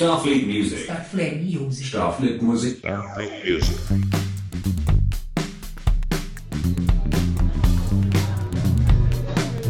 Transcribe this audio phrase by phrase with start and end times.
[0.00, 0.84] Starfleet Music.
[0.84, 1.86] Starfleet Music.
[1.86, 2.78] Starfleet Music.
[2.78, 3.76] Starfleet Music.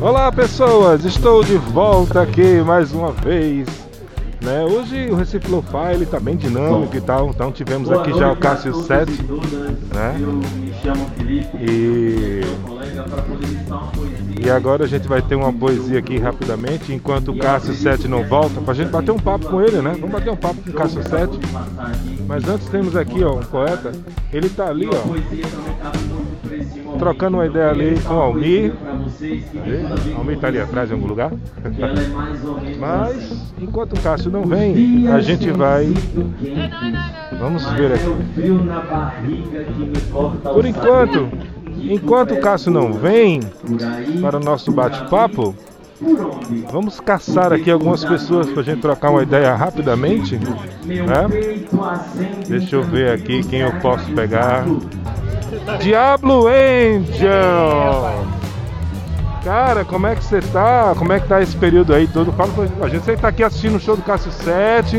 [0.01, 3.80] Olá pessoas, estou de volta aqui mais uma vez.
[4.43, 4.65] Né?
[4.65, 8.37] Hoje o Recife Lo-Fi ele tá bem dinâmico e tal, então tivemos aqui já o
[8.37, 9.13] Cássio 7,
[9.95, 10.17] né?
[10.19, 12.41] Eu me chamo Felipe, E,
[14.43, 18.25] e agora a gente vai ter uma poesia aqui rapidamente, enquanto o Cássio 7 não
[18.25, 19.91] volta, pra gente bater um papo com ele, né?
[19.93, 21.37] Vamos bater um papo com o Cássio 7.
[21.39, 22.23] Passar aqui.
[22.27, 23.93] Mas antes temos aqui ó, um poeta,
[24.33, 25.93] ele tá ali ó, tá
[26.99, 28.73] trocando uma ideia ali com o Almir.
[30.17, 31.33] Almir tá ali atrás em algum lugar.
[31.33, 33.41] é Mas assim.
[33.61, 35.87] enquanto o Cássio não vem, a gente vai.
[37.39, 38.05] Vamos ver É aqui.
[40.43, 41.29] Por enquanto,
[41.79, 43.41] enquanto o Cássio não vem
[44.21, 45.55] para o nosso bate-papo,
[46.71, 50.39] vamos caçar aqui algumas pessoas para a gente trocar uma ideia rapidamente.
[50.85, 51.29] Né?
[52.49, 54.65] Deixa eu ver aqui quem eu posso pegar.
[55.81, 58.30] Diablo Angel!
[59.45, 60.95] Cara, como é que você tá?
[60.97, 62.31] Como é que tá esse período aí todo?
[62.33, 63.05] Fala pra a gente.
[63.05, 64.97] Você tá aqui assistindo o show do Cássio 7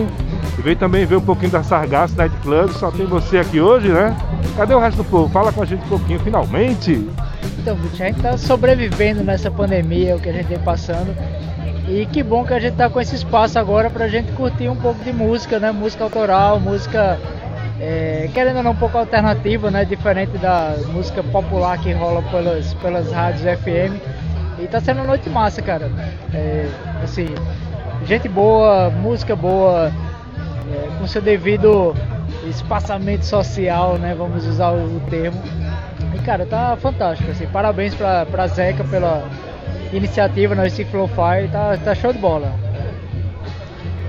[0.58, 2.72] e veio também ver um pouquinho da Sargasso Night Club.
[2.72, 4.16] Só tem você aqui hoje, né?
[4.58, 5.32] Cadê o resto do povo?
[5.32, 7.08] Fala com a gente um pouquinho, finalmente!
[7.60, 11.16] Então, a gente tá sobrevivendo nessa pandemia, o que a gente vem passando.
[11.88, 14.76] E que bom que a gente tá com esse espaço agora pra gente curtir um
[14.76, 15.72] pouco de música, né?
[15.72, 17.20] Música autoral, música,
[17.80, 19.86] é, querendo ou não, um pouco alternativa, né?
[19.86, 24.21] Diferente da música popular que rola pelas, pelas rádios FM.
[24.62, 25.90] E tá sendo uma noite massa, cara.
[26.34, 26.70] É,
[27.04, 27.28] assim,
[28.06, 29.92] gente boa, música boa,
[30.72, 31.96] é, com seu devido
[32.48, 34.14] espaçamento social, né?
[34.16, 35.42] Vamos usar o, termo.
[36.14, 37.48] E cara, tá fantástico, assim.
[37.48, 39.24] Parabéns pra, pra Zeca pela
[39.92, 42.52] iniciativa no Recife Lo-Fi, tá, tá show de bola.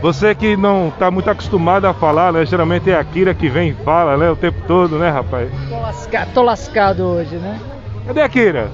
[0.02, 2.44] Você que não tá muito acostumado a falar, né?
[2.44, 4.28] Geralmente é a Kira que vem e fala, né?
[4.30, 5.48] O tempo todo, né, rapaz?
[5.68, 7.58] Tô, lasca, tô lascado hoje, né?
[8.06, 8.68] Cadê a Kira?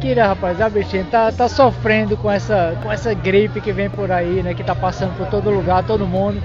[0.00, 4.12] Kira, rapaz, a bichinha tá, tá sofrendo com essa, com essa gripe que vem por
[4.12, 4.54] aí, né?
[4.54, 6.40] Que tá passando por todo lugar, todo mundo.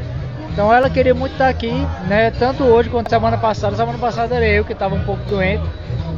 [0.51, 1.71] Então ela queria muito estar aqui,
[2.07, 2.31] né?
[2.31, 3.75] Tanto hoje quanto semana passada.
[3.75, 5.63] Semana passada era eu que tava um pouco doente.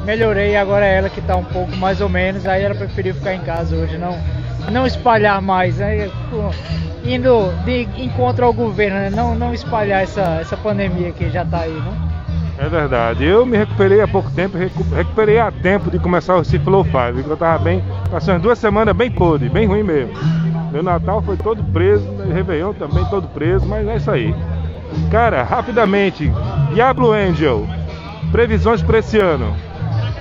[0.06, 2.46] Melhorei agora é ela que tá um pouco mais ou menos.
[2.46, 4.17] Aí ela preferiu ficar em casa hoje, não,
[4.72, 6.09] não espalhar mais, né?
[7.03, 9.09] Indo de encontro ao governo, né?
[9.09, 12.04] Não, não espalhar essa, essa pandemia que já tá aí, né?
[12.57, 13.25] É verdade.
[13.25, 17.25] Eu me recuperei há pouco tempo, recu- recuperei a tempo de começar o Lo-Fi, viu?
[17.27, 20.13] Eu tava bem, passei umas duas semanas bem podre, bem ruim mesmo.
[20.71, 24.33] Meu Natal foi todo preso, Réveillon também todo preso, mas é isso aí.
[25.11, 26.31] Cara, rapidamente,
[26.73, 27.67] Diablo Angel,
[28.31, 29.55] previsões para esse ano.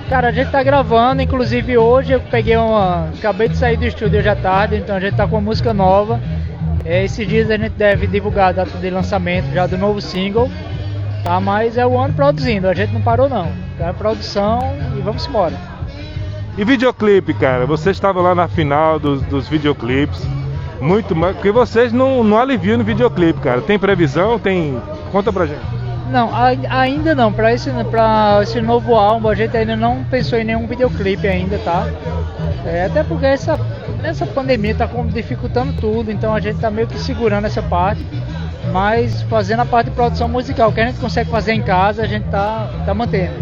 [0.09, 3.09] Cara, a gente tá gravando, inclusive hoje eu peguei uma.
[3.17, 5.73] Acabei de sair do estúdio hoje à tarde, então a gente tá com uma música
[5.73, 6.19] nova.
[6.83, 10.49] É, esses dias a gente deve divulgar a data de lançamento já do novo single.
[11.25, 13.51] Tá, mas é o ano produzindo, a gente não parou não.
[13.79, 14.59] Tá em produção
[14.95, 15.55] e vamos embora.
[16.55, 20.21] E videoclipe, cara, vocês estavam lá na final dos, dos videoclipes.
[20.79, 21.33] Muito mais.
[21.35, 23.59] Porque vocês não, não aliviam no videoclipe, cara.
[23.61, 24.37] Tem previsão?
[24.37, 24.79] Tem.
[25.11, 25.61] Conta pra gente.
[26.11, 27.33] Não, ai- ainda não.
[27.33, 31.57] Pra esse, pra esse novo álbum a gente ainda não pensou em nenhum videoclipe ainda,
[31.57, 31.87] tá?
[32.65, 33.59] É, até porque essa,
[34.03, 38.05] essa pandemia tá dificultando tudo, então a gente tá meio que segurando essa parte.
[38.71, 42.07] Mas fazendo a parte de produção musical, que a gente consegue fazer em casa, a
[42.07, 43.33] gente tá, tá mantendo.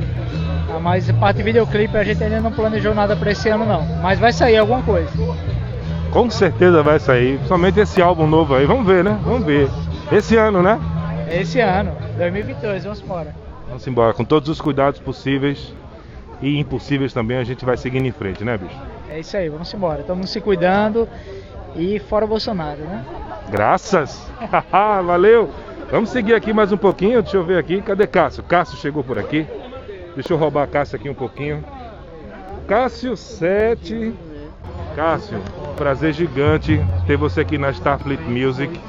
[0.67, 3.65] Tá, mas a parte de videoclipe a gente ainda não planejou nada pra esse ano
[3.65, 3.83] não.
[4.01, 5.09] Mas vai sair alguma coisa.
[6.11, 7.37] Com certeza vai sair.
[7.37, 8.65] Principalmente esse álbum novo aí.
[8.65, 9.19] Vamos ver, né?
[9.23, 9.69] Vamos ver.
[10.11, 10.79] Esse ano, né?
[11.31, 13.35] Esse ano, 2022, vamos embora.
[13.67, 14.13] Vamos embora.
[14.13, 15.73] Com todos os cuidados possíveis
[16.41, 18.79] e impossíveis também, a gente vai seguindo em frente, né, bicho?
[19.09, 20.01] É isso aí, vamos embora.
[20.01, 21.07] Estamos se cuidando
[21.75, 23.03] e fora Bolsonaro, né?
[23.49, 24.32] Graças!
[25.05, 25.49] Valeu!
[25.91, 27.21] Vamos seguir aqui mais um pouquinho.
[27.21, 27.81] Deixa eu ver aqui.
[27.81, 28.43] Cadê Cássio?
[28.43, 29.45] Cássio chegou por aqui.
[30.15, 31.63] Deixa eu roubar a Cássio aqui um pouquinho.
[32.67, 34.13] Cássio 7.
[34.95, 35.39] Cássio,
[35.75, 38.79] prazer gigante ter você aqui na Starfleet Music.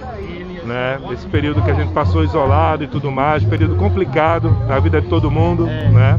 [0.65, 0.99] Né?
[1.13, 5.09] Esse período que a gente passou isolado e tudo mais, período complicado na vida de
[5.09, 6.19] todo mundo, né?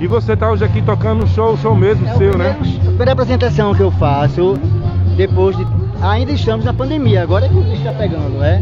[0.00, 2.56] E você tá hoje aqui tocando um show, show mesmo seu, né?
[2.60, 4.56] A primeira apresentação que eu faço
[5.16, 5.81] depois de.
[6.02, 8.60] Ainda estamos na pandemia, agora é que está pegando, né?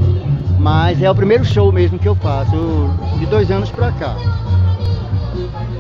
[0.59, 4.15] Mas é o primeiro show mesmo que eu faço, de dois anos pra cá.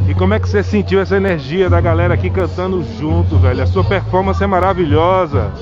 [0.08, 3.62] E como é que você sentiu essa energia da galera aqui cantando junto, velho?
[3.62, 5.52] A sua performance é maravilhosa.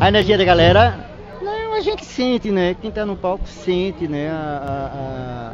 [0.00, 0.98] A energia da galera,
[1.42, 2.74] não, a gente sente, né?
[2.80, 4.30] Quem tá no palco sente, né?
[4.30, 5.52] A-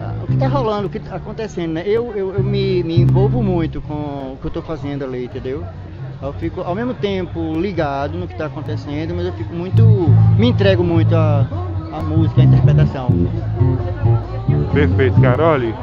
[0.00, 1.82] a- a- o que tá rolando, o que tá acontecendo, né?
[1.86, 5.64] Eu, eu, eu me, me envolvo muito com o que eu tô fazendo ali, entendeu?
[6.22, 9.86] Eu fico ao mesmo tempo ligado no que tá acontecendo, mas eu fico muito.
[10.38, 11.46] me entrego muito a,
[11.92, 13.08] a música, a interpretação.
[14.72, 15.42] Perfeito, cara.
[15.42, 15.74] Olha,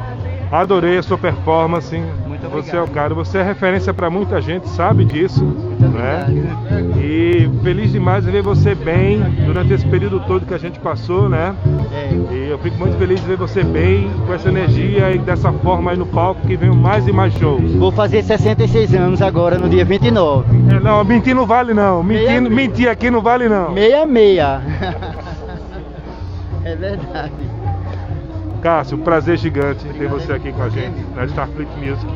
[0.52, 1.96] adorei a sua performance.
[2.40, 2.94] Muito Você é o obrigado.
[2.94, 6.24] cara, você é referência para muita gente, sabe disso, né?
[6.28, 6.98] obrigado.
[7.00, 11.28] E feliz demais em ver você bem durante esse período todo que a gente passou,
[11.28, 11.54] né?
[11.92, 15.52] É, E eu fico muito feliz de ver você bem, com essa energia e dessa
[15.52, 17.72] forma aí no palco que vem mais e mais shows.
[17.74, 20.46] vou fazer 66 anos agora, no dia 29.
[20.74, 22.02] É, não, mentir não vale não.
[22.02, 23.74] Mentir, Meia- mentir aqui não vale não.
[23.74, 24.60] 66.
[26.64, 27.32] é verdade.
[28.62, 32.12] Cássio, prazer gigante ter você aqui com a gente na Starfleet Music.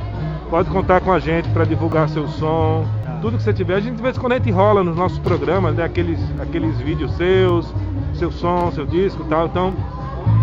[0.53, 2.85] Pode contar com a gente para divulgar seu som,
[3.23, 3.77] tudo que você tiver.
[3.77, 5.83] A gente de vez em quando a gente rola nos nossos programas, né?
[5.83, 7.75] Aqueles, aqueles vídeos seus,
[8.13, 9.47] seu som, seu disco e tal.
[9.47, 9.73] Então,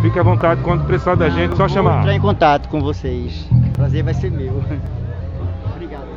[0.01, 1.99] fique à vontade quando precisar da gente, só Vou chamar.
[1.99, 3.47] entrar em contato com vocês.
[3.73, 4.63] Prazer vai ser meu.
[5.75, 6.07] Obrigado.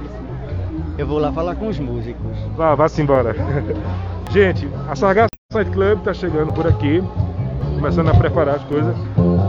[0.96, 2.38] Eu vou lá falar com os músicos.
[2.56, 3.36] Vá, vá-se embora.
[4.32, 7.04] Gente, a Sargasso Night Club tá chegando por aqui,
[7.82, 8.94] começando a preparar as coisas.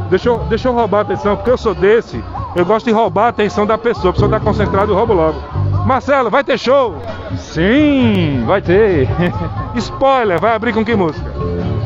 [0.10, 2.22] Deixa eu, deixa eu roubar a atenção, porque eu sou desse,
[2.56, 4.10] eu gosto de roubar a atenção da pessoa.
[4.10, 5.40] A pessoa tá concentrada, eu roubo logo.
[5.86, 6.96] Marcelo, vai ter show?
[7.38, 9.08] Sim, vai ter.
[9.76, 11.30] Spoiler, vai abrir com que música?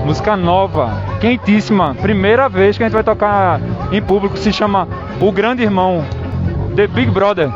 [0.06, 0.90] Música nova,
[1.20, 1.94] quentíssima.
[1.96, 3.60] Primeira vez que a gente vai tocar
[3.92, 4.88] em público, se chama
[5.20, 6.06] O Grande Irmão,
[6.78, 7.52] The Big Brother.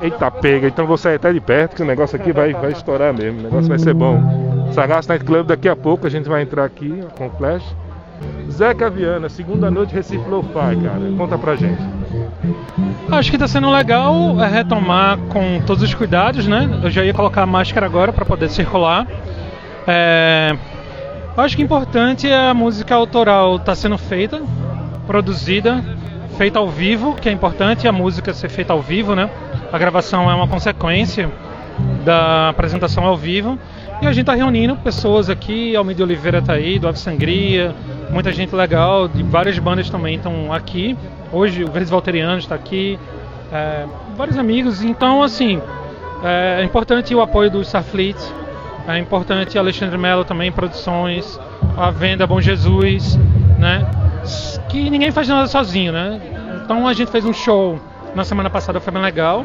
[0.00, 3.12] Eita, pega, então vou sair até de perto, que o negócio aqui vai, vai estourar
[3.12, 4.18] mesmo, o negócio vai ser bom.
[4.72, 7.76] Sargasso Night Club, daqui a pouco a gente vai entrar aqui com o Flash.
[8.50, 11.80] Zeca Viana, segunda noite Recife Lo-Fi, cara, conta pra gente.
[13.10, 16.80] Acho que está sendo legal é, retomar com todos os cuidados, né?
[16.82, 19.06] Eu já ia colocar a máscara agora para poder circular.
[19.86, 20.56] É,
[21.36, 24.42] acho que importante é a música autoral estar sendo feita,
[25.06, 25.82] produzida,
[26.36, 29.28] feita ao vivo, que é importante a música ser feita ao vivo, né?
[29.72, 31.30] A gravação é uma consequência
[32.04, 33.58] da apresentação ao vivo.
[34.02, 37.74] E a gente está reunindo pessoas aqui, Almir Oliveira está aí, do Ave Sangria,
[38.10, 40.96] muita gente legal, de várias bandas também estão aqui.
[41.30, 42.98] Hoje o Verdes Valterianos está aqui,
[43.52, 43.84] é,
[44.16, 44.82] vários amigos.
[44.82, 45.60] Então, assim,
[46.24, 48.16] é importante o apoio do Starfleet,
[48.88, 51.38] é importante Alexandre Mello também, produções,
[51.76, 53.18] a venda Bom Jesus,
[53.58, 53.86] né?
[54.70, 56.18] Que ninguém faz nada sozinho, né?
[56.64, 57.78] Então a gente fez um show
[58.14, 59.44] na semana passada, foi bem legal.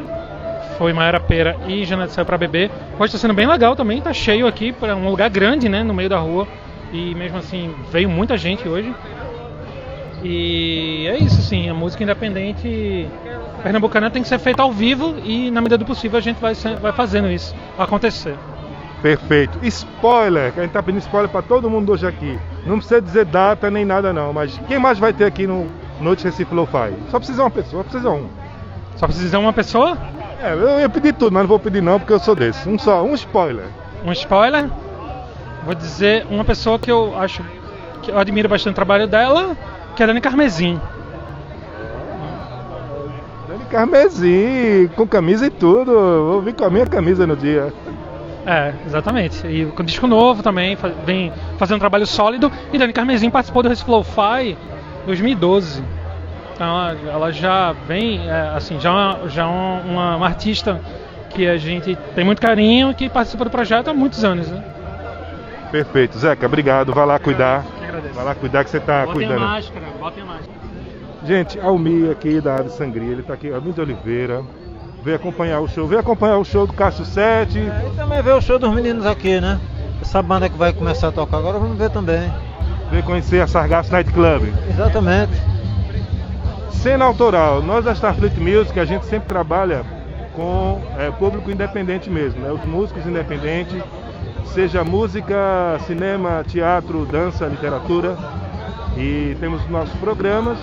[0.77, 2.69] Foi Maera Pera e Janete saiu pra beber.
[3.00, 5.83] Hoje está sendo bem legal também, tá cheio aqui, para um lugar grande, né?
[5.83, 6.48] No meio da rua.
[6.92, 8.94] E mesmo assim, veio muita gente hoje.
[10.24, 11.69] E é isso, sim.
[11.69, 13.07] A música independente
[13.62, 16.54] pernambucana tem que ser feita ao vivo e, na medida do possível, a gente vai,
[16.54, 18.36] vai fazendo isso acontecer.
[19.01, 19.60] Perfeito.
[19.62, 22.39] Spoiler, que a gente tá pedindo spoiler pra todo mundo hoje aqui.
[22.66, 25.68] Não precisa dizer data nem nada não, mas quem mais vai ter aqui no
[26.01, 26.94] Noite Recife Lo-Fi?
[27.12, 28.27] Só precisa uma pessoa, precisa um.
[28.95, 29.98] Só precisa uma pessoa,
[30.42, 32.68] É, eu ia pedir tudo, mas não vou pedir não, porque eu sou desse.
[32.68, 33.66] Um só, um spoiler.
[34.04, 34.70] um spoiler.
[35.66, 37.44] Vou dizer uma pessoa que eu acho
[38.02, 39.58] que eu admiro bastante o trabalho dela,
[39.96, 40.80] que é a Dani Carmezin.
[43.48, 45.92] Dani Carmesim, com camisa e tudo.
[45.92, 47.74] Vou vir com a minha camisa no dia.
[48.46, 49.48] É, exatamente.
[49.48, 52.52] E com disco novo também, vem fazendo um trabalho sólido.
[52.72, 54.56] E Dani Carmezin participou do Recife Lo-Fi
[55.08, 55.84] 2012.
[56.56, 60.80] Então ela- já vem, é, assim, já, já é uma, uma- uma artista
[61.30, 64.48] que a gente tem muito carinho e que participa do projeto há muitos anos.
[64.50, 64.63] Né?
[65.72, 66.18] Perfeito.
[66.18, 66.94] Zeca, obrigado.
[66.94, 67.63] Vai lá cuidar.
[67.78, 68.13] Que agradeço.
[68.13, 69.40] Vai lá cuidar que você tá Botem a cuidando.
[69.42, 70.51] máscara, botem a máscara.
[71.25, 74.41] Gente, Almir aqui da Ave Sangria, ele tá aqui, Almir de Oliveira.
[75.03, 77.60] Veio acompanhar o show, veio acompanhar o show do Cássio Sete.
[77.60, 79.60] E também ver o show dos meninos aqui, né?
[80.01, 82.32] Essa banda que vai começar a tocar agora, vamos ver também.
[82.91, 84.53] Veio conhecer a Sargasso Night Club.
[84.70, 85.34] Exatamente.
[86.82, 87.62] Cena autoral.
[87.62, 89.84] Nós da Starfleet Music, a gente sempre trabalha
[90.36, 92.51] com é, público independente mesmo, né?
[92.51, 93.82] Os músicos independentes,
[94.53, 98.15] seja música, cinema, teatro, dança, literatura.
[98.98, 100.58] E temos nossos programas.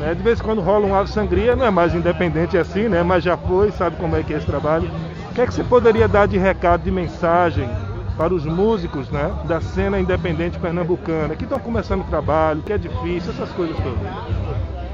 [0.00, 0.14] Né?
[0.14, 3.02] De vez em quando rola um Ave Sangria, não é mais independente assim, né?
[3.02, 4.90] Mas já foi, sabe como é que é esse trabalho.
[5.30, 7.68] O que é que você poderia dar de recado, de mensagem
[8.16, 12.76] para os músicos né, da cena independente pernambucana, que estão começando o trabalho, que é
[12.76, 14.39] difícil, essas coisas todas?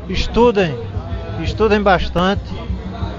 [0.08, 0.72] Estudem,
[1.42, 2.44] estudem bastante.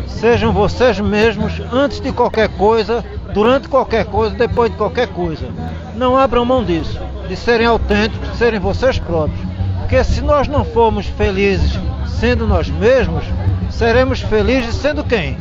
[0.08, 3.04] Sejam vocês mesmos antes de qualquer coisa,
[3.34, 5.48] durante qualquer coisa, depois de qualquer coisa.
[5.96, 9.40] Não abram mão disso, de serem autênticos, de serem vocês próprios.
[9.80, 11.78] Porque se nós não formos felizes
[12.08, 13.26] sendo nós mesmos,
[13.70, 15.38] seremos felizes sendo quem?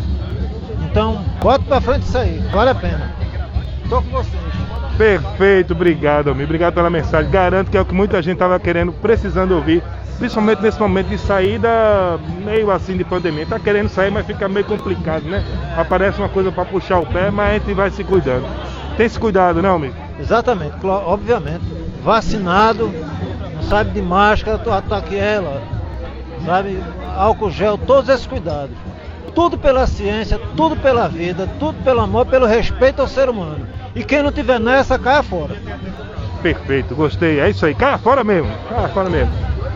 [0.90, 3.14] Então, bote pra frente isso aí, vale a pena.
[3.88, 4.45] Tô com vocês.
[4.96, 6.44] Perfeito, obrigado, amigo.
[6.44, 7.30] Obrigado pela mensagem.
[7.30, 9.82] Garanto que é o que muita gente estava querendo, precisando ouvir,
[10.18, 13.44] principalmente nesse momento de saída meio assim de pandemia.
[13.46, 15.44] Tá querendo sair, mas fica meio complicado, né?
[15.76, 18.46] Aparece uma coisa para puxar o pé, mas a gente vai se cuidando.
[18.96, 19.94] Tem esse cuidado, não, amigo?
[20.18, 21.60] Exatamente, obviamente.
[22.02, 22.90] Vacinado,
[23.68, 25.62] sabe, de máscara, tu ataque ela,
[26.46, 26.82] sabe,
[27.14, 28.74] álcool gel, todos esses cuidados.
[29.34, 33.66] Tudo pela ciência, tudo pela vida, tudo pelo amor, pelo respeito ao ser humano.
[33.96, 35.56] E quem não tiver nessa, caia fora.
[36.42, 37.40] Perfeito, gostei.
[37.40, 37.74] É isso aí.
[37.74, 38.50] Caia fora mesmo.
[38.68, 39.32] Caia fora mesmo.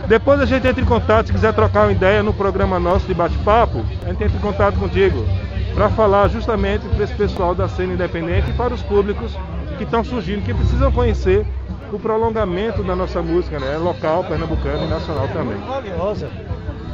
[0.07, 3.13] Depois a gente entra em contato, se quiser trocar uma ideia no programa nosso de
[3.13, 5.25] bate-papo, a gente entra em contato contigo
[5.73, 9.35] para falar justamente para esse pessoal da cena independente e para os públicos
[9.77, 11.45] que estão surgindo, que precisam conhecer
[11.91, 13.77] o prolongamento da nossa música, né?
[13.77, 15.57] Local, pernambucano e nacional também.
[15.57, 16.29] Maravilhosa.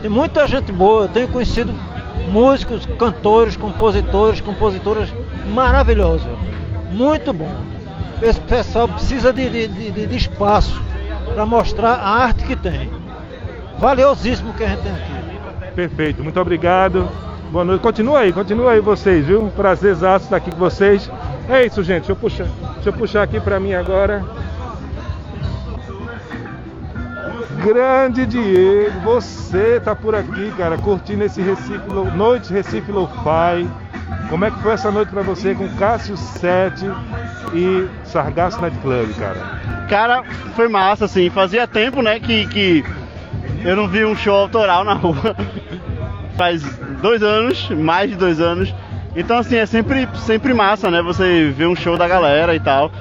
[0.01, 1.73] Tem muita gente boa, eu tenho conhecido
[2.29, 5.13] músicos, cantores, compositores, compositoras
[5.53, 6.27] maravilhosos.
[6.97, 7.55] Muito bom.
[8.23, 10.81] Esse pessoal precisa de, de, de, de espaço
[11.31, 12.89] para mostrar a arte que tem.
[13.77, 15.73] Valiosíssimo que a gente tem aqui.
[15.75, 17.07] Perfeito, muito obrigado.
[17.51, 17.81] Boa noite.
[17.81, 19.51] Continua aí, continua aí vocês, viu?
[19.55, 21.09] Prazer exato estar aqui com vocês.
[21.47, 21.99] É isso, gente.
[21.99, 24.25] Deixa eu puxar, deixa eu puxar aqui para mim agora.
[27.63, 33.67] Grande Diego, você tá por aqui, cara, curtindo esse Recife, Noite Recife Lo-Fi.
[34.29, 36.85] Como é que foi essa noite para você com Cássio 7
[37.53, 39.85] e Sargasso Night Club, cara?
[39.89, 40.23] Cara,
[40.55, 41.29] foi massa, assim.
[41.29, 42.83] Fazia tempo, né, que, que
[43.63, 45.35] eu não vi um show autoral na rua.
[46.35, 46.61] Faz
[47.01, 48.73] dois anos, mais de dois anos.
[49.15, 52.91] Então, assim, é sempre, sempre massa, né, você ver um show da galera e tal.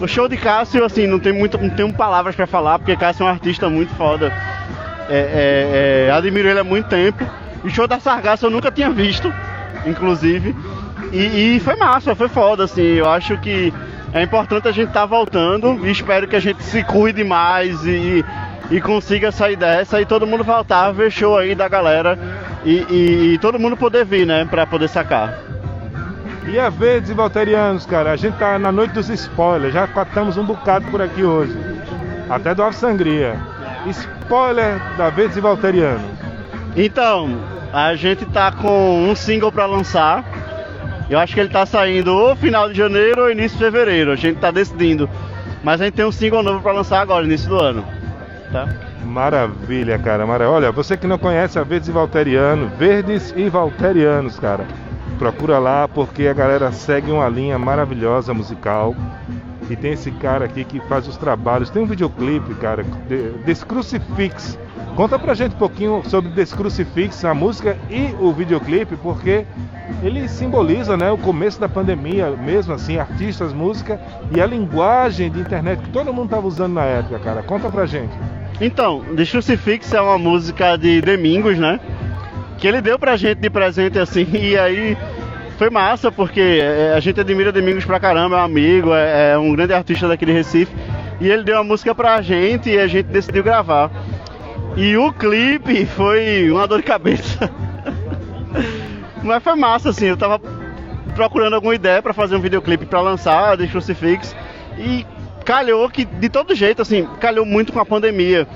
[0.00, 3.24] O show de Cássio, assim, não tem muito, não tenho palavras para falar, porque Cássio
[3.24, 4.32] é um artista muito foda.
[5.08, 7.24] É, é, é, admiro ele há muito tempo.
[7.64, 9.32] O show da Sargasso eu nunca tinha visto,
[9.84, 10.54] inclusive.
[11.12, 12.82] E, e, foi massa, foi foda, assim.
[12.82, 13.72] Eu acho que
[14.12, 17.84] é importante a gente estar tá voltando e espero que a gente se cuide mais
[17.84, 18.24] e,
[18.70, 22.18] e consiga sair dessa e todo mundo voltar ver show aí da galera
[22.64, 25.38] e, e, e todo mundo poder vir, né, pra poder sacar.
[26.48, 30.36] E a Verdes e Valterianos, cara, a gente tá na noite dos spoilers, já catamos
[30.36, 31.56] um bocado por aqui hoje.
[32.30, 33.36] Até do Ave Sangria.
[33.86, 36.02] Spoiler da Verdes e Valterianos.
[36.76, 37.38] Então,
[37.72, 40.24] a gente tá com um single para lançar.
[41.08, 44.10] Eu acho que ele tá saindo ou final de janeiro ou início de fevereiro.
[44.10, 45.08] A gente tá decidindo.
[45.62, 47.84] Mas a gente tem um single novo para lançar agora, início do ano.
[48.52, 48.68] Tá?
[49.04, 50.26] Maravilha, cara.
[50.26, 54.66] Olha, você que não conhece a Verdes e Valteriano, Verdes e Valterianos, cara.
[55.18, 58.94] Procura lá porque a galera segue uma linha maravilhosa musical.
[59.70, 61.70] E tem esse cara aqui que faz os trabalhos.
[61.70, 64.58] Tem um videoclipe, cara, de, Descrucifix.
[64.96, 69.46] Conta pra gente um pouquinho sobre Descrucifix, a música e o videoclipe, porque
[70.02, 74.00] ele simboliza né, o começo da pandemia, mesmo assim, artistas, música
[74.34, 77.42] e a linguagem de internet que todo mundo estava usando na época, cara.
[77.42, 78.12] Conta pra gente.
[78.60, 81.78] Então, Descrucifix é uma música de Domingos, né?
[82.58, 84.96] que ele deu pra gente de presente assim, e aí
[85.58, 89.38] foi massa, porque é, a gente admira Domingos pra caramba, é um amigo, é, é
[89.38, 90.74] um grande artista daquele Recife,
[91.20, 93.90] e ele deu uma música pra gente e a gente decidiu gravar.
[94.76, 97.50] E o clipe foi uma dor de cabeça.
[99.22, 100.38] Mas foi massa, assim, eu tava
[101.14, 104.36] procurando alguma ideia para fazer um videoclipe para lançar de Crucifix
[104.78, 105.06] e
[105.46, 108.46] calhou que de todo jeito, assim, calhou muito com a pandemia.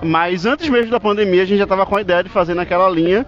[0.00, 2.88] Mas antes mesmo da pandemia a gente já estava com a ideia de fazer naquela
[2.88, 3.26] linha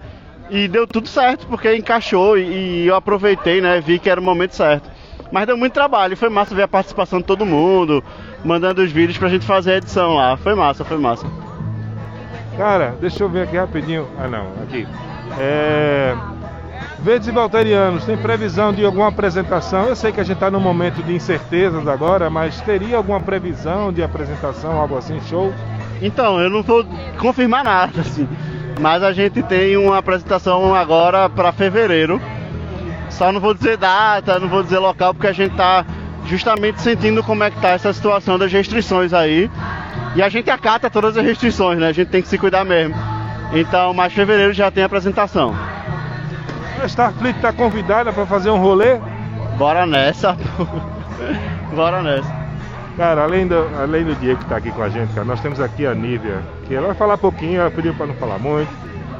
[0.49, 3.81] e deu tudo certo, porque encaixou e, e eu aproveitei, né?
[3.81, 4.89] Vi que era o momento certo.
[5.31, 8.01] Mas deu muito trabalho, foi massa ver a participação de todo mundo,
[8.43, 10.37] mandando os vídeos pra gente fazer a edição lá.
[10.37, 11.25] Foi massa, foi massa.
[12.57, 14.07] Cara, deixa eu ver aqui rapidinho.
[14.17, 14.87] Ah não, aqui.
[15.39, 16.15] É.
[16.99, 19.87] Verdes e Valterianos, tem previsão de alguma apresentação?
[19.87, 23.91] Eu sei que a gente está num momento de incertezas agora, mas teria alguma previsão
[23.91, 25.51] de apresentação, algo assim, show?
[25.99, 26.85] Então, eu não vou
[27.19, 28.27] confirmar nada, assim.
[28.79, 32.21] Mas a gente tem uma apresentação agora para fevereiro.
[33.09, 35.83] Só não vou dizer data, não vou dizer local, porque a gente está
[36.27, 39.49] justamente sentindo como é que tá essa situação das restrições aí.
[40.15, 41.87] E a gente acata todas as restrições, né?
[41.87, 42.95] A gente tem que se cuidar mesmo.
[43.53, 45.55] Então, mais fevereiro já tem apresentação.
[46.81, 48.99] A Starfleet está convidada para fazer um rolê?
[49.57, 50.35] Bora nessa.
[51.73, 52.41] Bora nessa.
[52.97, 55.59] Cara, além do, além do Diego que está aqui com a gente, cara, nós temos
[55.59, 58.69] aqui a Nívia, que ela vai falar pouquinho, ela pediu para não falar muito,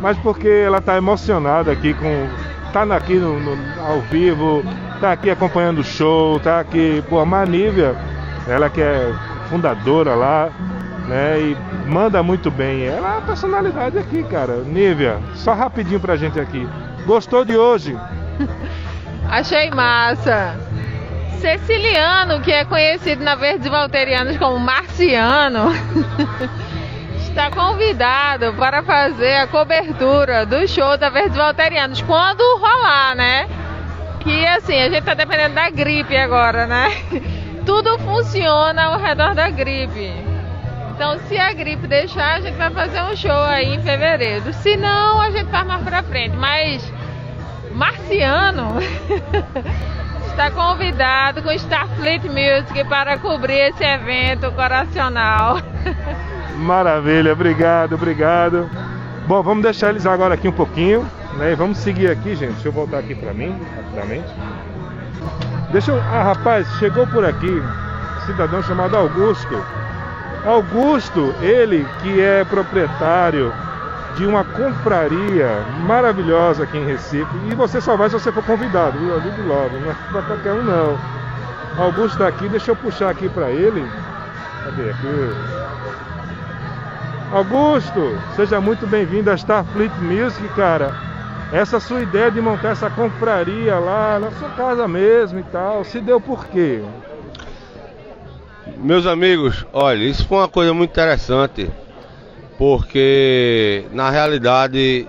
[0.01, 2.27] mas porque ela está emocionada aqui com.
[2.73, 4.63] tá aqui no, no, ao vivo,
[4.99, 7.01] tá aqui acompanhando o show, tá aqui.
[7.09, 7.95] Pô, a Nívia,
[8.47, 9.13] ela que é
[9.49, 10.49] fundadora lá,
[11.11, 11.39] né?
[11.41, 11.57] E
[11.89, 12.85] manda muito bem.
[12.85, 14.63] Ela é uma personalidade aqui, cara.
[14.63, 16.65] Nívia, só rapidinho pra gente aqui.
[17.05, 17.97] Gostou de hoje?
[19.29, 20.55] Achei massa.
[21.39, 25.71] Ceciliano, que é conhecido na Verdes Valterianos como Marciano,
[27.17, 33.49] está convidado para fazer a cobertura do show da Verdes Valterianos quando rolar, né?
[34.19, 36.89] Que assim, a gente está dependendo da gripe agora, né?
[37.65, 40.20] Tudo funciona ao redor da gripe.
[41.01, 44.53] Então, se a gripe deixar, a gente vai fazer um show aí em fevereiro.
[44.53, 46.37] Se não, a gente faz mais pra frente.
[46.37, 46.93] Mas,
[47.73, 48.75] Marciano
[50.29, 55.57] está convidado com Starfleet Music para cobrir esse evento coracional.
[56.57, 58.69] Maravilha, obrigado, obrigado.
[59.25, 61.03] Bom, vamos deixar eles agora aqui um pouquinho,
[61.35, 61.55] né?
[61.55, 62.53] Vamos seguir aqui, gente.
[62.53, 64.27] Deixa eu voltar aqui pra mim, rapidamente.
[65.71, 65.99] Deixa eu.
[65.99, 69.80] Ah, rapaz, chegou por aqui um cidadão chamado Augusto.
[70.45, 73.53] Augusto, ele que é proprietário
[74.15, 77.27] de uma confraria maravilhosa aqui em Recife.
[77.49, 79.09] E você só vai se você for convidado, viu?
[79.09, 80.97] Eu digo logo, não é pra qualquer um não.
[81.77, 83.87] Augusto tá aqui, deixa eu puxar aqui pra ele.
[84.63, 85.31] Cadê aqui?
[87.33, 90.91] Augusto, seja muito bem-vindo a Starfleet Music, cara.
[91.53, 96.01] Essa sua ideia de montar essa confraria lá na sua casa mesmo e tal, se
[96.01, 96.81] deu por quê?
[98.83, 101.69] Meus amigos, olha, isso foi uma coisa muito interessante,
[102.57, 105.07] porque na realidade,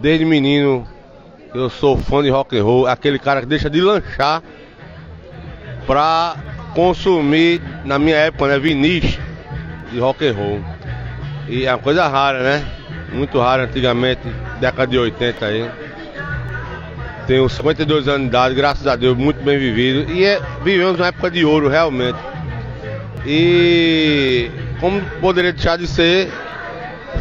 [0.00, 0.88] desde menino,
[1.52, 4.42] eu sou fã de rock and roll, aquele cara que deixa de lanchar
[5.86, 6.34] pra
[6.74, 9.18] consumir, na minha época, né, vinis
[9.92, 10.60] de rock and roll.
[11.46, 12.64] E é uma coisa rara, né?
[13.12, 14.22] Muito rara antigamente,
[14.58, 15.70] década de 80 aí.
[17.26, 20.10] Tenho 52 anos de idade, graças a Deus, muito bem vivido.
[20.10, 22.29] E é, vivemos uma época de ouro, realmente.
[23.26, 24.50] E
[24.80, 26.30] como poderia deixar de ser,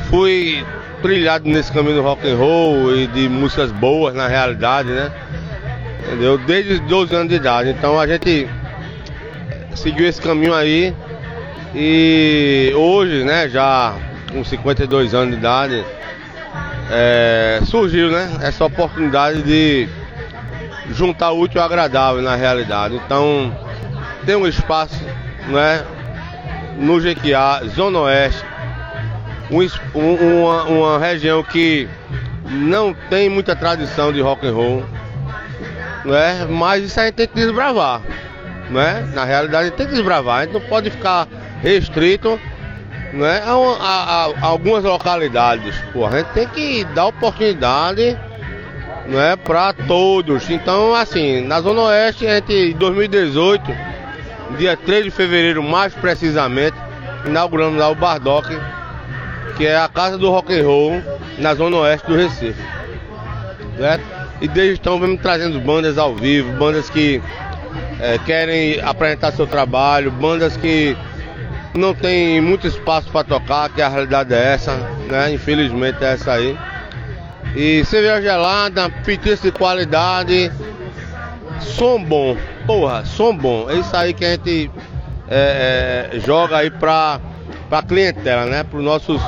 [0.10, 0.66] fui
[1.02, 5.12] trilhado nesse caminho do rock and roll e de músicas boas na realidade, né?
[6.06, 6.38] Entendeu?
[6.38, 7.70] Desde os 12 anos de idade.
[7.70, 8.48] Então a gente
[9.76, 10.94] seguiu esse caminho aí
[11.74, 13.96] e hoje, né, já
[14.32, 15.86] com 52 anos de idade,
[16.90, 19.88] é, surgiu, né, essa oportunidade de
[20.92, 22.96] juntar útil ao agradável na realidade.
[22.96, 23.56] Então,
[24.26, 25.00] tem um espaço,
[25.50, 25.84] né,
[26.78, 28.44] no Jequiá, Zona Oeste,
[29.52, 29.62] um
[30.00, 31.88] um- uma, uma região que
[32.50, 34.86] não tem muita tradição de rock and roll,
[36.06, 38.02] né, mas isso a gente tem que desbravar,
[38.70, 41.28] né, na realidade a gente tem que desbravar, a gente não pode ficar
[41.62, 42.40] restrito
[43.12, 45.76] né, a, a- a- a algumas localidades.
[45.92, 48.16] Pô, a gente tem que dar oportunidade
[49.08, 50.48] né, para todos.
[50.52, 53.76] Então, assim, na Zona Oeste, a gente, em 2018,
[54.58, 56.76] dia 3 de fevereiro, mais precisamente,
[57.26, 58.48] inauguramos lá o Bardock,
[59.58, 61.02] que é a casa do rock and roll
[61.38, 62.62] na Zona Oeste do Recife.
[64.42, 67.22] E desde então vamos trazendo bandas ao vivo, bandas que
[68.00, 70.96] eh, querem apresentar seu trabalho, bandas que
[71.74, 74.76] não tem muito espaço para tocar, que a realidade é essa,
[75.10, 75.34] né?
[75.34, 76.58] Infelizmente é essa aí.
[77.56, 80.52] E cerveja gelada, petisco de qualidade,
[81.60, 83.70] som bom, porra, som bom.
[83.70, 84.72] É isso aí que a gente
[85.28, 87.20] é, é, joga aí pra,
[87.70, 88.64] pra clientela, né?
[88.64, 89.22] Para os nossos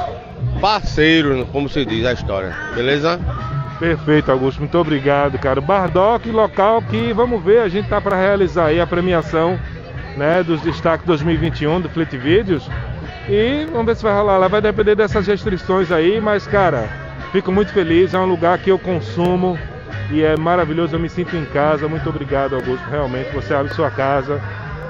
[0.59, 3.19] parceiros, como se diz a história, beleza?
[3.79, 4.59] Perfeito, Augusto.
[4.59, 5.59] Muito obrigado, cara.
[5.59, 9.59] Bardock, local que, vamos ver, a gente tá para realizar aí a premiação
[10.15, 12.69] né, dos destaques 2021 do Fleet Videos.
[13.27, 14.47] E vamos ver se vai rolar lá.
[14.47, 16.89] Vai depender dessas restrições aí, mas, cara,
[17.31, 18.13] fico muito feliz.
[18.13, 19.57] É um lugar que eu consumo
[20.11, 20.95] e é maravilhoso.
[20.95, 21.87] Eu me sinto em casa.
[21.87, 22.83] Muito obrigado, Augusto.
[22.89, 24.41] Realmente, você abre sua casa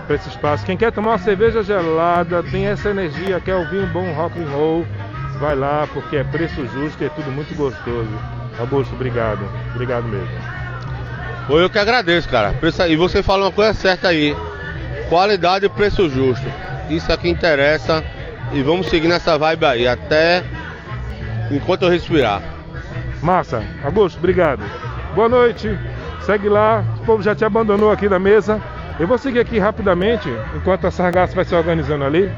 [0.07, 0.65] para esse espaço.
[0.65, 4.49] Quem quer tomar uma cerveja gelada, tem essa energia, quer ouvir um bom rock and
[4.49, 4.85] roll,
[5.39, 8.09] vai lá, porque é preço justo e é tudo muito gostoso.
[8.59, 9.47] Augusto, obrigado.
[9.73, 10.29] Obrigado mesmo.
[11.47, 12.53] Foi eu que agradeço, cara.
[12.89, 14.35] E você falou uma coisa certa aí.
[15.09, 16.45] Qualidade e preço justo.
[16.89, 18.03] Isso é que interessa.
[18.53, 20.43] E vamos seguir nessa vibe aí, até
[21.49, 22.41] enquanto eu respirar.
[23.21, 23.63] Massa.
[23.83, 24.63] Augusto, obrigado.
[25.15, 25.77] Boa noite.
[26.21, 26.85] Segue lá.
[27.01, 28.61] O povo já te abandonou aqui da mesa.
[28.97, 32.31] Eu vou seguir aqui rapidamente, enquanto a Sargasso vai se organizando ali.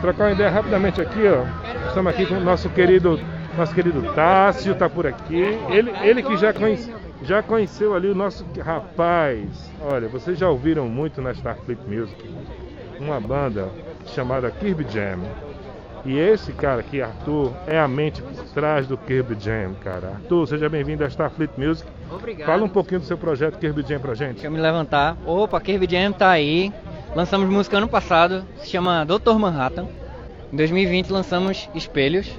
[0.00, 1.44] Trocar uma ideia rapidamente aqui, ó.
[1.86, 3.20] Estamos aqui com o nosso querido,
[3.56, 5.56] nosso querido Tássio, tá por aqui.
[5.70, 9.70] Ele, ele que já, conhece, já conheceu ali o nosso rapaz.
[9.80, 12.28] Olha, vocês já ouviram muito na Starfleet Music.
[12.98, 13.68] Uma banda
[14.06, 15.20] chamada Kirby Jam.
[16.04, 20.08] E esse cara aqui, Arthur, é a mente por trás do Kirby Jam, cara.
[20.08, 21.88] Arthur, seja bem-vindo à Starfleet Music.
[22.10, 22.46] Obrigado.
[22.46, 24.32] Fala um pouquinho do seu projeto Kirby Jam pra gente.
[24.34, 25.16] Deixa eu me levantar.
[25.24, 26.72] Opa, Kirby Jam tá aí.
[27.14, 29.38] Lançamos música ano passado, se chama Dr.
[29.38, 29.86] Manhattan.
[30.52, 32.30] Em 2020 lançamos Espelhos.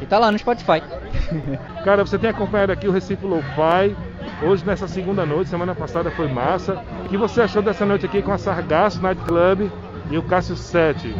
[0.00, 0.82] E tá lá no Spotify.
[1.84, 3.94] Cara, você tem acompanhado aqui o Recife Lo-Fi.
[4.42, 6.82] Hoje, nessa segunda noite, semana passada foi massa.
[7.04, 9.70] O que você achou dessa noite aqui com a Sargasso Night Club
[10.10, 11.14] e o Cássio 7?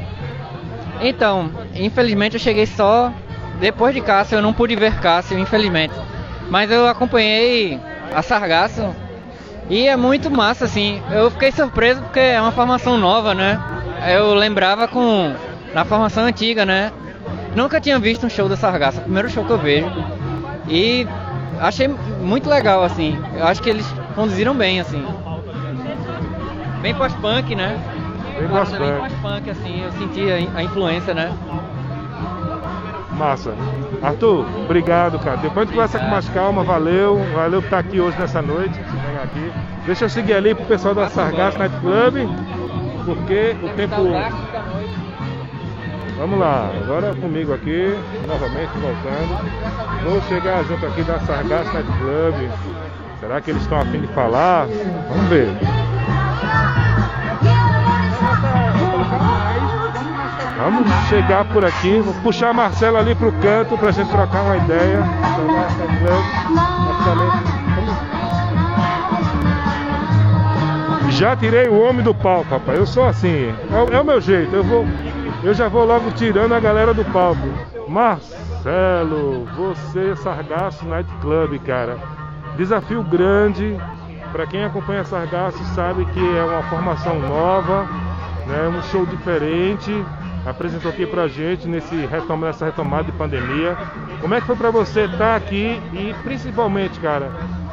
[1.00, 3.12] Então, infelizmente eu cheguei só
[3.60, 5.94] depois de Cássio, eu não pude ver Cássio, infelizmente.
[6.50, 7.80] Mas eu acompanhei
[8.12, 8.94] a Sargasso
[9.68, 11.00] e é muito massa, assim.
[11.10, 13.60] Eu fiquei surpreso porque é uma formação nova, né?
[14.08, 15.34] Eu lembrava com
[15.72, 16.92] na formação antiga, né?
[17.54, 19.90] Nunca tinha visto um show da Sargaça, primeiro show que eu vejo.
[20.68, 21.06] E
[21.60, 23.18] achei muito legal, assim.
[23.34, 25.04] Eu acho que eles conduziram bem, assim.
[26.82, 27.78] Bem pós-punk, né?
[28.38, 28.78] Bem Eu acho pós-punk.
[28.78, 29.82] Bem pós-punk, assim.
[29.84, 31.32] Eu senti a, a influência, né?
[33.12, 33.54] Massa.
[34.02, 35.36] Arthur, obrigado, cara.
[35.36, 37.18] Depois a gente conversa com mais calma, valeu.
[37.34, 38.78] Valeu por estar aqui hoje nessa noite.
[39.22, 39.52] Aqui.
[39.86, 42.28] Deixa eu seguir ali pro pessoal da Sargasso Night Club,
[43.04, 43.96] porque o tempo.
[46.16, 50.04] Vamos lá, agora comigo aqui, novamente voltando.
[50.04, 52.50] Vou chegar junto aqui da Sargasso Night Club.
[53.20, 54.66] Será que eles estão a fim de falar?
[55.08, 55.48] Vamos ver.
[60.56, 64.56] Vamos chegar por aqui, vou puxar a Marcela ali pro canto pra gente trocar uma
[64.56, 65.02] ideia.
[71.10, 72.78] Já tirei o homem do palco, rapaz.
[72.78, 73.52] Eu sou assim.
[73.72, 74.54] É, é o meu jeito.
[74.54, 74.86] Eu vou,
[75.42, 77.48] eu já vou logo tirando a galera do palco.
[77.88, 81.98] Marcelo, você Sargasso Night Club, cara.
[82.56, 83.76] Desafio grande.
[84.32, 87.86] Pra quem acompanha Sargasso sabe que é uma formação nova,
[88.46, 88.68] né?
[88.76, 90.04] Um show diferente.
[90.46, 93.76] Apresentou aqui pra gente nesse retoma, nessa retomada de pandemia.
[94.20, 97.32] Como é que foi pra você estar aqui e principalmente, cara,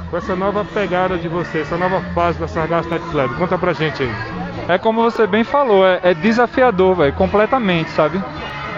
[0.10, 3.36] com essa nova pegada de você, essa nova fase da Sargasso Night?
[3.36, 4.12] Conta pra gente aí.
[4.69, 8.23] É como você bem falou, é, é desafiador, velho, completamente, sabe?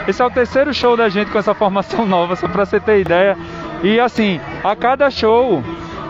[0.08, 3.00] Esse é o terceiro show da gente com essa formação nova, só pra você ter
[3.00, 3.38] ideia.
[3.84, 5.64] E assim, a cada show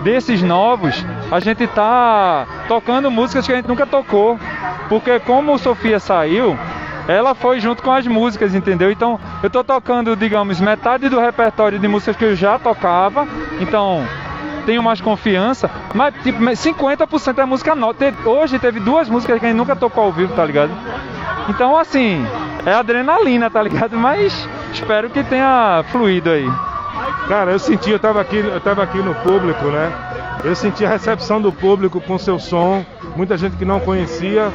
[0.04, 4.40] desses novos, a gente tá tocando músicas que a gente nunca tocou.
[4.90, 6.58] Porque como o Sofia saiu,
[7.08, 8.92] ela foi junto com as músicas, entendeu?
[8.92, 13.28] Então eu tô tocando, digamos, metade do repertório de músicas que eu já tocava.
[13.60, 14.06] Então
[14.66, 17.98] tenho mais confiança, mas tipo, 50% é música nova.
[18.26, 20.72] Hoje teve duas músicas que a gente nunca tocou ao vivo, tá ligado?
[21.50, 22.26] Então assim,
[22.66, 23.98] é adrenalina, tá ligado?
[23.98, 26.50] Mas espero que tenha fluído aí.
[27.28, 29.92] Cara, eu senti, eu tava aqui, eu tava aqui no público, né?
[30.44, 32.86] Eu senti a recepção do público com seu som,
[33.16, 34.52] muita gente que não conhecia,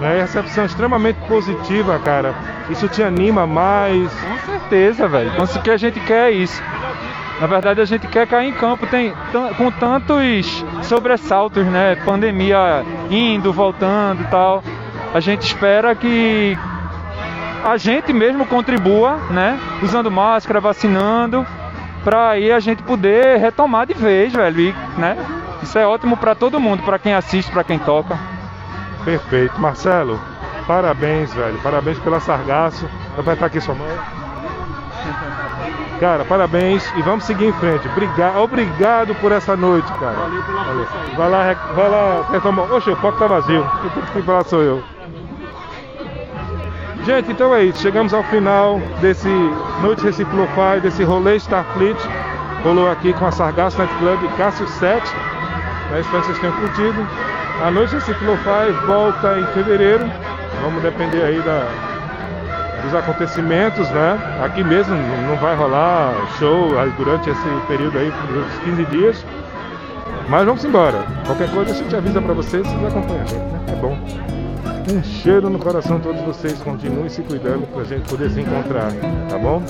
[0.00, 0.20] né?
[0.20, 2.34] Recepção extremamente positiva, cara.
[2.68, 4.10] Isso te anima mais.
[4.12, 5.30] Com certeza, velho.
[5.32, 6.62] Então, O que a gente quer é isso.
[7.40, 9.14] Na verdade, a gente quer cair em campo tem,
[9.56, 11.96] com tantos sobressaltos, né?
[12.04, 14.62] Pandemia indo, voltando e tal.
[15.14, 16.56] A gente espera que
[17.64, 19.58] a gente mesmo contribua, né?
[19.82, 21.46] Usando máscara, vacinando,
[22.04, 24.60] pra aí a gente poder retomar de vez, velho.
[24.60, 25.16] E, né?
[25.62, 28.18] Isso é ótimo pra todo mundo, pra quem assiste, pra quem toca.
[29.04, 29.60] Perfeito.
[29.60, 30.20] Marcelo,
[30.66, 31.58] parabéns, velho.
[31.62, 32.88] Parabéns pela Sargaço.
[33.12, 33.88] Vai apertar aqui sua mão.
[36.00, 37.86] Cara, parabéns e vamos seguir em frente.
[37.88, 40.16] Obrigado, obrigado por essa noite, cara.
[40.16, 40.86] Valeu.
[41.14, 42.62] Vai lá, vai lá, retoma.
[42.72, 43.68] Oxe, o palco tá vazio.
[43.82, 44.82] Quem tem que falar sou eu.
[47.04, 47.82] Gente, então é isso.
[47.82, 49.28] Chegamos ao final desse
[49.82, 51.98] Noite Reciclofy, desse rolê Starfleet.
[52.64, 55.14] Rolou aqui com a Sargasso Night Club Cássio 7.
[55.90, 56.00] Né?
[56.00, 57.06] Espero que vocês tenham curtido.
[57.62, 60.10] A Noite Reciclofy volta em fevereiro.
[60.62, 61.68] Vamos depender aí da,
[62.82, 64.18] dos acontecimentos, né?
[64.42, 64.96] Aqui mesmo
[65.28, 69.26] não vai rolar show durante esse período aí, dos 15 dias.
[70.30, 71.04] Mas vamos embora.
[71.26, 73.60] Qualquer coisa a gente avisa pra vocês, vocês acompanham né?
[73.72, 73.98] É bom.
[74.90, 76.54] Um cheiro no coração de todos vocês.
[76.62, 78.90] Continuem se cuidando pra gente poder se encontrar,
[79.28, 79.62] tá bom?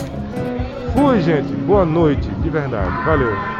[0.94, 1.53] Fui, gente.
[1.66, 3.05] Boa noite, de verdade.
[3.05, 3.59] Valeu.